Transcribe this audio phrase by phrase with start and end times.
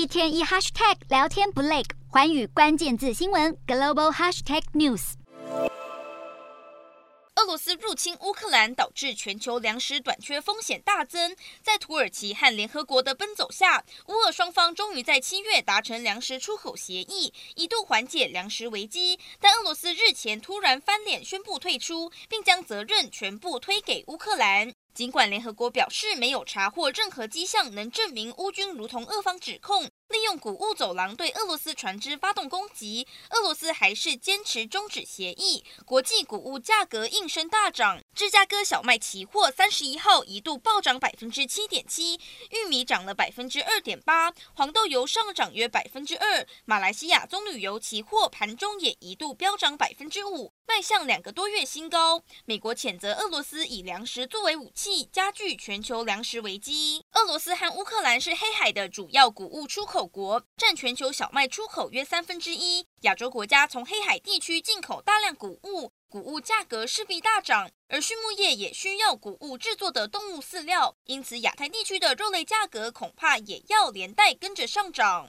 [0.00, 5.12] 一天一 hashtag 聊天不累，寰宇关键字新闻 global hashtag news。
[7.36, 11.36] 俄罗斯入侵乌克兰，导致全球粮食短缺风险大增。
[11.62, 19.18] 在土耳其和联合国的奔走下，乌俄双方终于在七月达成粮食出口协议，一度缓解粮食危机。
[19.38, 24.72] 但俄罗斯日前突然翻脸，宣布退出，并将责任全部推给乌克兰。
[25.00, 35.64] 尽管联合国表示没有查获任何迹象能证明乌军如同俄方指控，利用谷物走廊对俄罗斯船只发动攻击，俄罗斯还是坚持终止协议。
[35.84, 42.18] 国际谷物价格应声大涨，芝加哥小麦期货三十一号一度暴涨百分之七点七，
[42.50, 46.44] 玉米涨了百分之二点八，黄豆油上涨约百分之二。
[46.64, 52.20] 马来西亚棕榈油期货盘中也一度飙涨百分之五，迈向两个多月新高。
[52.46, 57.04] 美国谴责俄罗斯以粮食作为武器，加剧全球粮食危机。
[57.20, 60.06] 俄罗斯和乌克兰是黑海的主要谷物出口。
[60.06, 67.70] 国占全球小麦出口约三分之一，亚洲国家从黑海地区进口大量谷物，谷物价格势必大涨。
[67.88, 75.28] 而畜牧业也需要谷物制作的动物饲料，因此亚太地区的肉类价格恐怕也要连带跟着上涨。